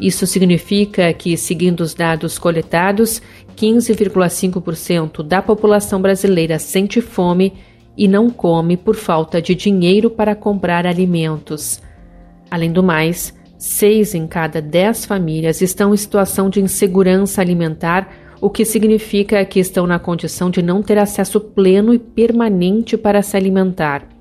Isso 0.00 0.26
significa 0.26 1.12
que, 1.12 1.36
seguindo 1.36 1.82
os 1.82 1.92
dados 1.92 2.38
coletados, 2.38 3.20
15,5% 3.54 5.22
da 5.22 5.42
população 5.42 6.00
brasileira 6.00 6.58
sente 6.58 7.02
fome 7.02 7.52
e 7.94 8.08
não 8.08 8.30
come 8.30 8.78
por 8.78 8.96
falta 8.96 9.42
de 9.42 9.54
dinheiro 9.54 10.08
para 10.08 10.34
comprar 10.34 10.86
alimentos. 10.86 11.82
Além 12.50 12.72
do 12.72 12.82
mais, 12.82 13.38
seis 13.58 14.14
em 14.14 14.26
cada 14.26 14.62
dez 14.62 15.04
famílias 15.04 15.60
estão 15.60 15.92
em 15.92 15.96
situação 15.98 16.48
de 16.48 16.62
insegurança 16.62 17.42
alimentar, 17.42 18.10
o 18.40 18.48
que 18.48 18.64
significa 18.64 19.44
que 19.44 19.60
estão 19.60 19.86
na 19.86 19.98
condição 19.98 20.48
de 20.48 20.62
não 20.62 20.82
ter 20.82 20.96
acesso 20.96 21.38
pleno 21.38 21.92
e 21.92 21.98
permanente 21.98 22.96
para 22.96 23.20
se 23.20 23.36
alimentar. 23.36 24.19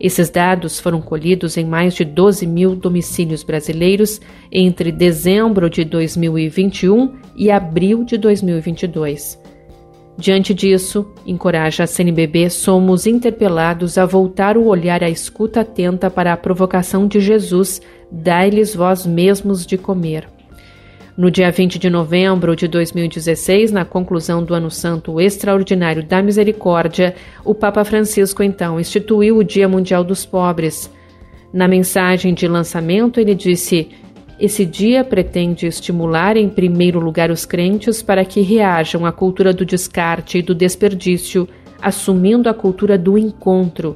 Esses 0.00 0.30
dados 0.30 0.80
foram 0.80 1.02
colhidos 1.02 1.58
em 1.58 1.64
mais 1.66 1.92
de 1.92 2.06
12 2.06 2.46
mil 2.46 2.74
domicílios 2.74 3.42
brasileiros 3.42 4.18
entre 4.50 4.90
dezembro 4.90 5.68
de 5.68 5.84
2021 5.84 7.16
e 7.36 7.50
abril 7.50 8.02
de 8.02 8.16
2022. 8.16 9.38
Diante 10.16 10.54
disso, 10.54 11.06
encoraja 11.26 11.84
a 11.84 11.86
CNBB, 11.86 12.48
somos 12.48 13.06
interpelados 13.06 13.98
a 13.98 14.06
voltar 14.06 14.56
o 14.56 14.66
olhar 14.66 15.04
à 15.04 15.08
escuta 15.08 15.60
atenta 15.60 16.10
para 16.10 16.32
a 16.32 16.36
provocação 16.36 17.06
de 17.06 17.20
Jesus: 17.20 17.80
dai-lhes 18.10 18.74
vós 18.74 19.04
mesmos 19.04 19.66
de 19.66 19.76
comer. 19.76 20.39
No 21.20 21.30
dia 21.30 21.50
20 21.50 21.78
de 21.78 21.90
novembro 21.90 22.56
de 22.56 22.66
2016, 22.66 23.70
na 23.70 23.84
conclusão 23.84 24.42
do 24.42 24.54
Ano 24.54 24.70
Santo 24.70 25.20
Extraordinário 25.20 26.02
da 26.02 26.22
Misericórdia, 26.22 27.14
o 27.44 27.54
Papa 27.54 27.84
Francisco 27.84 28.42
então 28.42 28.80
instituiu 28.80 29.36
o 29.36 29.44
Dia 29.44 29.68
Mundial 29.68 30.02
dos 30.02 30.24
Pobres. 30.24 30.90
Na 31.52 31.68
mensagem 31.68 32.32
de 32.32 32.48
lançamento, 32.48 33.20
ele 33.20 33.34
disse: 33.34 33.90
Esse 34.40 34.64
dia 34.64 35.04
pretende 35.04 35.66
estimular, 35.66 36.38
em 36.38 36.48
primeiro 36.48 36.98
lugar, 36.98 37.30
os 37.30 37.44
crentes 37.44 38.00
para 38.00 38.24
que 38.24 38.40
reajam 38.40 39.04
à 39.04 39.12
cultura 39.12 39.52
do 39.52 39.66
descarte 39.66 40.38
e 40.38 40.42
do 40.42 40.54
desperdício, 40.54 41.46
assumindo 41.82 42.48
a 42.48 42.54
cultura 42.54 42.96
do 42.96 43.18
encontro. 43.18 43.94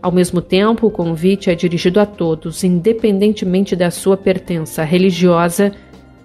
Ao 0.00 0.12
mesmo 0.12 0.40
tempo, 0.40 0.86
o 0.86 0.92
convite 0.92 1.50
é 1.50 1.56
dirigido 1.56 1.98
a 1.98 2.06
todos, 2.06 2.62
independentemente 2.62 3.74
da 3.74 3.90
sua 3.90 4.16
pertença 4.16 4.84
religiosa 4.84 5.72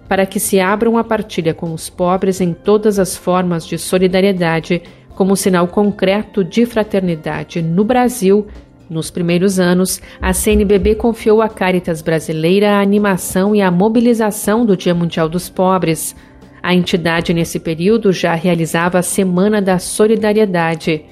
para 0.08 0.24
que 0.24 0.40
se 0.40 0.58
abram 0.58 0.96
a 0.96 1.04
partilha 1.04 1.52
com 1.52 1.72
os 1.72 1.90
pobres 1.90 2.40
em 2.40 2.52
todas 2.54 2.98
as 2.98 3.16
formas 3.16 3.66
de 3.66 3.76
solidariedade, 3.76 4.82
como 5.14 5.36
sinal 5.36 5.68
concreto 5.68 6.42
de 6.42 6.64
fraternidade. 6.64 7.60
No 7.60 7.84
Brasil, 7.84 8.46
nos 8.88 9.10
primeiros 9.10 9.60
anos, 9.60 10.00
a 10.20 10.32
CNBB 10.32 10.94
confiou 10.94 11.42
à 11.42 11.48
Caritas 11.48 12.00
Brasileira 12.00 12.76
a 12.76 12.80
animação 12.80 13.54
e 13.54 13.60
a 13.60 13.70
mobilização 13.70 14.64
do 14.64 14.76
Dia 14.76 14.94
Mundial 14.94 15.28
dos 15.28 15.50
Pobres. 15.50 16.16
A 16.62 16.74
entidade, 16.74 17.34
nesse 17.34 17.60
período, 17.60 18.12
já 18.12 18.34
realizava 18.34 18.98
a 18.98 19.02
Semana 19.02 19.60
da 19.60 19.78
Solidariedade. 19.78 21.04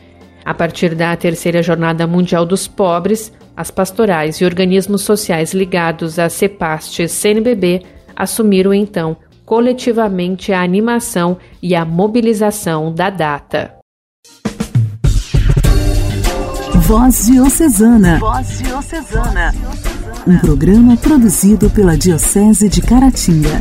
A 0.42 0.54
partir 0.54 0.94
da 0.94 1.14
terceira 1.16 1.62
Jornada 1.62 2.06
Mundial 2.06 2.46
dos 2.46 2.66
Pobres, 2.66 3.32
as 3.54 3.70
pastorais 3.70 4.36
e 4.36 4.44
organismos 4.44 5.02
sociais 5.02 5.52
ligados 5.52 6.18
à 6.18 6.28
CEPAST 6.28 7.08
CNBB 7.08 7.82
assumiram 8.16 8.72
então 8.72 9.16
coletivamente 9.44 10.52
a 10.52 10.62
animação 10.62 11.36
e 11.62 11.76
a 11.76 11.84
mobilização 11.84 12.92
da 12.92 13.10
data. 13.10 13.76
Voz 16.86 17.26
Diocesana. 17.26 18.18
Voz 18.18 18.58
Diocesana. 18.58 19.54
Um 20.26 20.38
programa 20.38 20.96
produzido 20.96 21.68
pela 21.70 21.96
Diocese 21.96 22.68
de 22.68 22.80
Caratinga. 22.80 23.60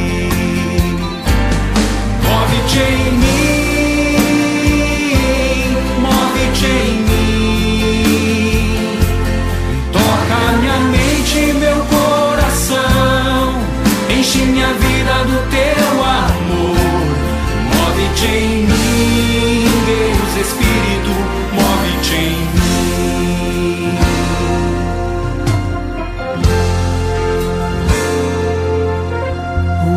Move-te 2.71 2.87
em 2.87 3.11
mim, 3.19 4.55
move-te 5.99 6.65
em 6.67 6.93
mim. 7.03 8.77
Toca 9.91 10.39
minha 10.61 10.77
mente 10.89 11.37
e 11.37 11.53
meu 11.53 11.79
coração. 11.83 13.61
Enche 14.09 14.39
minha 14.45 14.71
vida 14.73 15.25
do 15.25 15.37
teu 15.49 16.01
amor. 16.01 16.77
Move-te 17.75 18.25
em 18.27 18.65
mim, 18.67 19.67
Deus 19.85 20.33
Espírito, 20.47 21.13
move-te 21.51 22.15
em 22.15 22.39
mim. 22.55 22.71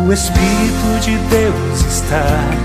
O 0.05 0.11
Espírito 0.11 0.99
de 1.01 1.15
Deus 1.29 1.79
está 1.87 2.64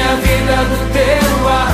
minha 0.00 0.16
vida 0.16 0.56
do 0.64 0.92
teu 0.92 1.48
amor. 1.48 1.69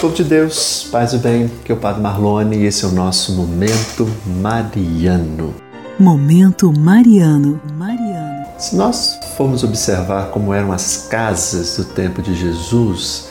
Povo 0.00 0.14
de 0.14 0.24
Deus, 0.24 0.88
paz 0.90 1.12
e 1.12 1.18
bem, 1.18 1.50
que 1.62 1.70
é 1.70 1.74
o 1.74 1.78
Padre 1.78 2.00
Marlone 2.00 2.56
e 2.56 2.64
esse 2.64 2.86
é 2.86 2.88
o 2.88 2.90
nosso 2.90 3.32
Momento 3.32 4.08
Mariano. 4.40 5.54
Momento 5.98 6.72
Mariano. 6.72 7.60
Mariano. 7.76 8.46
Se 8.56 8.76
nós 8.76 9.18
formos 9.36 9.62
observar 9.62 10.28
como 10.30 10.54
eram 10.54 10.72
as 10.72 11.06
casas 11.10 11.76
do 11.76 11.84
tempo 11.84 12.22
de 12.22 12.34
Jesus, 12.34 13.28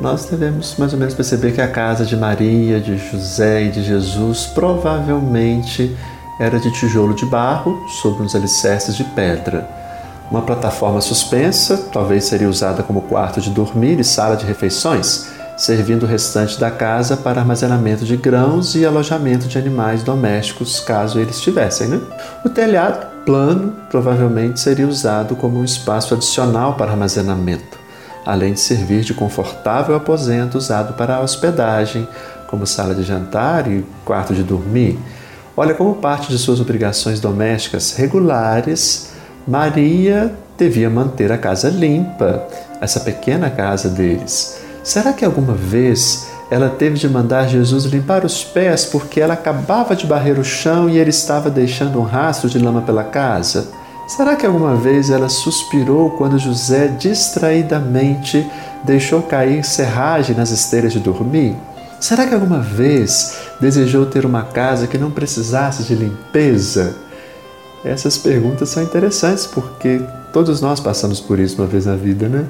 nós 0.00 0.24
devemos 0.24 0.76
mais 0.78 0.94
ou 0.94 0.98
menos 0.98 1.12
perceber 1.12 1.52
que 1.52 1.60
a 1.60 1.68
casa 1.68 2.06
de 2.06 2.16
Maria, 2.16 2.80
de 2.80 2.96
José 2.96 3.64
e 3.64 3.70
de 3.70 3.84
Jesus 3.84 4.46
provavelmente 4.46 5.94
era 6.40 6.58
de 6.58 6.72
tijolo 6.72 7.12
de 7.12 7.26
barro 7.26 7.86
sobre 8.00 8.22
uns 8.22 8.34
alicerces 8.34 8.96
de 8.96 9.04
pedra. 9.04 9.68
Uma 10.30 10.40
plataforma 10.40 11.02
suspensa 11.02 11.76
talvez 11.92 12.24
seria 12.24 12.48
usada 12.48 12.82
como 12.82 13.02
quarto 13.02 13.42
de 13.42 13.50
dormir 13.50 14.00
e 14.00 14.04
sala 14.04 14.36
de 14.36 14.46
refeições, 14.46 15.36
servindo 15.58 16.04
o 16.04 16.06
restante 16.06 16.58
da 16.58 16.70
casa 16.70 17.16
para 17.16 17.40
armazenamento 17.40 18.04
de 18.04 18.16
grãos 18.16 18.76
e 18.76 18.86
alojamento 18.86 19.48
de 19.48 19.58
animais 19.58 20.04
domésticos, 20.04 20.78
caso 20.78 21.18
eles 21.18 21.40
tivessem. 21.40 21.88
Né? 21.88 22.00
O 22.44 22.48
telhado 22.48 23.24
plano 23.26 23.74
provavelmente 23.90 24.60
seria 24.60 24.86
usado 24.86 25.34
como 25.34 25.58
um 25.58 25.64
espaço 25.64 26.14
adicional 26.14 26.74
para 26.74 26.92
armazenamento, 26.92 27.76
além 28.24 28.52
de 28.52 28.60
servir 28.60 29.02
de 29.02 29.12
confortável 29.12 29.96
aposento 29.96 30.56
usado 30.56 30.94
para 30.94 31.20
hospedagem, 31.20 32.06
como 32.46 32.64
sala 32.64 32.94
de 32.94 33.02
jantar 33.02 33.70
e 33.70 33.84
quarto 34.04 34.32
de 34.32 34.44
dormir. 34.44 34.96
Olha, 35.56 35.74
como 35.74 35.96
parte 35.96 36.28
de 36.28 36.38
suas 36.38 36.60
obrigações 36.60 37.18
domésticas 37.18 37.96
regulares, 37.96 39.10
Maria 39.46 40.32
devia 40.56 40.88
manter 40.88 41.32
a 41.32 41.36
casa 41.36 41.68
limpa, 41.68 42.46
essa 42.80 43.00
pequena 43.00 43.50
casa 43.50 43.88
deles. 43.88 44.67
Será 44.88 45.12
que 45.12 45.22
alguma 45.22 45.52
vez 45.52 46.28
ela 46.50 46.70
teve 46.70 46.96
de 46.96 47.06
mandar 47.06 47.46
Jesus 47.46 47.84
limpar 47.84 48.24
os 48.24 48.42
pés 48.42 48.86
porque 48.86 49.20
ela 49.20 49.34
acabava 49.34 49.94
de 49.94 50.06
barrer 50.06 50.38
o 50.38 50.42
chão 50.42 50.88
e 50.88 50.96
ele 50.96 51.10
estava 51.10 51.50
deixando 51.50 52.00
um 52.00 52.04
rastro 52.04 52.48
de 52.48 52.58
lama 52.58 52.80
pela 52.80 53.04
casa? 53.04 53.68
Será 54.06 54.34
que 54.34 54.46
alguma 54.46 54.76
vez 54.76 55.10
ela 55.10 55.28
suspirou 55.28 56.12
quando 56.12 56.38
José 56.38 56.88
distraidamente 56.88 58.50
deixou 58.82 59.20
cair 59.20 59.62
serragem 59.62 60.34
nas 60.34 60.50
esteiras 60.50 60.94
de 60.94 61.00
dormir? 61.00 61.54
Será 62.00 62.26
que 62.26 62.32
alguma 62.32 62.60
vez 62.60 63.36
desejou 63.60 64.06
ter 64.06 64.24
uma 64.24 64.44
casa 64.44 64.86
que 64.86 64.96
não 64.96 65.10
precisasse 65.10 65.82
de 65.82 65.94
limpeza? 65.94 66.96
Essas 67.84 68.16
perguntas 68.16 68.70
são 68.70 68.82
interessantes 68.82 69.46
porque 69.46 70.00
todos 70.32 70.62
nós 70.62 70.80
passamos 70.80 71.20
por 71.20 71.38
isso 71.38 71.60
uma 71.60 71.66
vez 71.66 71.84
na 71.84 71.94
vida, 71.94 72.26
né? 72.26 72.46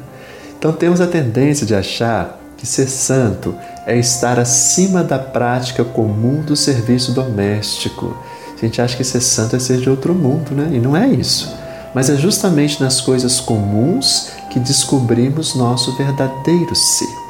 Então 0.58 0.72
temos 0.72 1.00
a 1.00 1.06
tendência 1.06 1.64
de 1.64 1.74
achar 1.74 2.38
que 2.56 2.66
ser 2.66 2.88
santo 2.88 3.54
é 3.86 3.96
estar 3.96 4.38
acima 4.38 5.04
da 5.04 5.18
prática 5.18 5.84
comum 5.84 6.42
do 6.42 6.56
serviço 6.56 7.12
doméstico. 7.12 8.16
A 8.56 8.60
gente 8.60 8.82
acha 8.82 8.96
que 8.96 9.04
ser 9.04 9.20
santo 9.20 9.54
é 9.54 9.60
ser 9.60 9.78
de 9.78 9.88
outro 9.88 10.12
mundo, 10.12 10.50
né? 10.50 10.68
E 10.72 10.80
não 10.80 10.96
é 10.96 11.06
isso. 11.06 11.54
Mas 11.94 12.10
é 12.10 12.16
justamente 12.16 12.82
nas 12.82 13.00
coisas 13.00 13.38
comuns 13.38 14.32
que 14.50 14.58
descobrimos 14.58 15.54
nosso 15.54 15.96
verdadeiro 15.96 16.74
ser. 16.74 17.28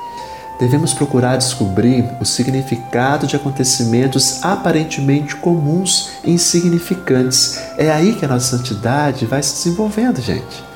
Devemos 0.58 0.92
procurar 0.92 1.36
descobrir 1.36 2.04
o 2.20 2.24
significado 2.24 3.26
de 3.26 3.36
acontecimentos 3.36 4.42
aparentemente 4.42 5.36
comuns 5.36 6.10
e 6.24 6.32
insignificantes. 6.32 7.60
É 7.76 7.90
aí 7.90 8.14
que 8.14 8.24
a 8.24 8.28
nossa 8.28 8.56
santidade 8.56 9.26
vai 9.26 9.42
se 9.42 9.54
desenvolvendo, 9.54 10.20
gente. 10.20 10.67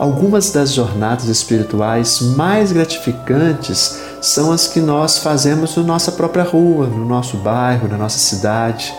Algumas 0.00 0.50
das 0.50 0.72
jornadas 0.72 1.26
espirituais 1.26 2.22
mais 2.22 2.72
gratificantes 2.72 4.00
são 4.22 4.50
as 4.50 4.66
que 4.66 4.80
nós 4.80 5.18
fazemos 5.18 5.76
na 5.76 5.82
nossa 5.82 6.10
própria 6.10 6.42
rua, 6.42 6.86
no 6.86 7.04
nosso 7.04 7.36
bairro, 7.36 7.86
na 7.86 7.98
nossa 7.98 8.16
cidade. 8.16 8.94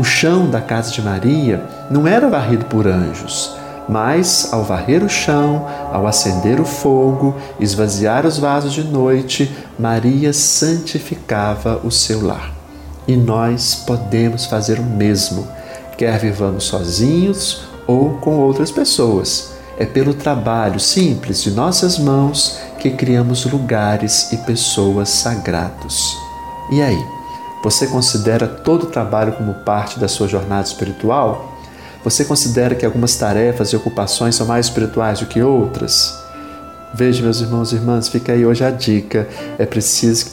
O 0.00 0.02
chão 0.02 0.50
da 0.50 0.60
casa 0.60 0.90
de 0.90 1.00
Maria 1.00 1.64
não 1.88 2.08
era 2.08 2.28
varrido 2.28 2.64
por 2.64 2.88
anjos, 2.88 3.54
mas 3.88 4.52
ao 4.52 4.64
varrer 4.64 5.04
o 5.04 5.08
chão, 5.08 5.64
ao 5.92 6.08
acender 6.08 6.60
o 6.60 6.64
fogo, 6.64 7.36
esvaziar 7.60 8.26
os 8.26 8.36
vasos 8.36 8.72
de 8.72 8.82
noite, 8.82 9.48
Maria 9.78 10.32
santificava 10.32 11.80
o 11.84 11.90
seu 11.92 12.20
lar. 12.20 12.52
E 13.06 13.14
nós 13.14 13.84
podemos 13.86 14.46
fazer 14.46 14.80
o 14.80 14.82
mesmo, 14.82 15.46
quer 15.96 16.18
vivamos 16.18 16.64
sozinhos 16.64 17.62
ou 17.86 18.14
com 18.14 18.40
outras 18.40 18.72
pessoas. 18.72 19.51
É 19.78 19.86
pelo 19.86 20.14
trabalho 20.14 20.78
simples 20.78 21.42
de 21.42 21.50
nossas 21.50 21.98
mãos 21.98 22.58
que 22.78 22.90
criamos 22.90 23.44
lugares 23.44 24.32
e 24.32 24.36
pessoas 24.38 25.08
sagrados. 25.08 26.16
E 26.70 26.82
aí, 26.82 26.98
você 27.62 27.86
considera 27.86 28.46
todo 28.46 28.84
o 28.84 28.90
trabalho 28.90 29.32
como 29.32 29.54
parte 29.54 29.98
da 29.98 30.08
sua 30.08 30.26
jornada 30.26 30.66
espiritual? 30.66 31.52
Você 32.04 32.24
considera 32.24 32.74
que 32.74 32.84
algumas 32.84 33.14
tarefas 33.16 33.68
e 33.70 33.76
ocupações 33.76 34.34
são 34.34 34.46
mais 34.46 34.66
espirituais 34.66 35.20
do 35.20 35.26
que 35.26 35.40
outras? 35.40 36.12
Veja, 36.94 37.22
meus 37.22 37.40
irmãos 37.40 37.72
e 37.72 37.76
irmãs, 37.76 38.08
fica 38.08 38.32
aí 38.32 38.44
hoje 38.44 38.64
a 38.64 38.70
dica. 38.70 39.28
É 39.58 39.64
preciso 39.64 40.26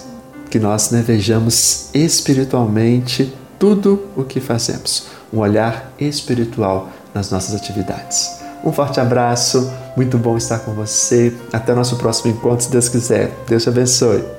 que 0.49 0.59
nós 0.59 0.89
né, 0.89 1.03
vejamos 1.05 1.89
espiritualmente 1.93 3.33
tudo 3.59 4.07
o 4.15 4.23
que 4.23 4.39
fazemos. 4.39 5.07
Um 5.31 5.37
olhar 5.37 5.93
espiritual 5.99 6.89
nas 7.13 7.29
nossas 7.29 7.53
atividades. 7.53 8.38
Um 8.63 8.71
forte 8.71 8.99
abraço, 8.99 9.71
muito 9.95 10.17
bom 10.17 10.37
estar 10.37 10.59
com 10.59 10.73
você. 10.73 11.33
Até 11.51 11.73
o 11.73 11.75
nosso 11.75 11.95
próximo 11.97 12.31
encontro, 12.31 12.65
se 12.65 12.71
Deus 12.71 12.89
quiser. 12.89 13.31
Deus 13.47 13.63
te 13.63 13.69
abençoe. 13.69 14.38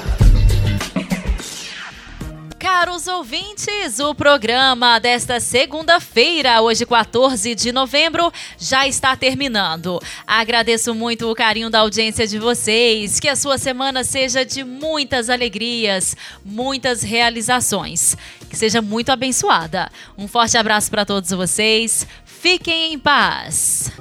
Ouvintes, 3.21 3.99
o 3.99 4.15
programa 4.15 4.97
desta 4.97 5.39
segunda-feira, 5.39 6.59
hoje 6.59 6.87
14 6.87 7.53
de 7.53 7.71
novembro, 7.71 8.33
já 8.57 8.87
está 8.87 9.15
terminando. 9.15 10.01
Agradeço 10.25 10.95
muito 10.95 11.29
o 11.29 11.35
carinho 11.35 11.69
da 11.69 11.81
audiência 11.81 12.25
de 12.25 12.39
vocês, 12.39 13.19
que 13.19 13.27
a 13.27 13.35
sua 13.35 13.59
semana 13.59 14.03
seja 14.03 14.43
de 14.43 14.63
muitas 14.63 15.29
alegrias, 15.29 16.17
muitas 16.43 17.03
realizações, 17.03 18.17
que 18.49 18.57
seja 18.57 18.81
muito 18.81 19.11
abençoada. 19.11 19.91
Um 20.17 20.27
forte 20.27 20.57
abraço 20.57 20.89
para 20.89 21.05
todos 21.05 21.29
vocês, 21.29 22.07
fiquem 22.25 22.93
em 22.93 22.97
paz. 22.97 23.91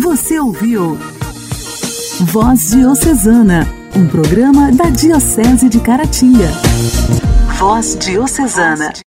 Você 0.00 0.38
ouviu 0.38 0.96
Voz 2.20 2.70
Diocesana, 2.70 3.66
um 3.96 4.06
programa 4.06 4.70
da 4.70 4.90
Diocese 4.90 5.68
de 5.68 5.80
Caratinga. 5.80 6.48
Voz 7.62 7.94
Diocesana. 7.94 9.02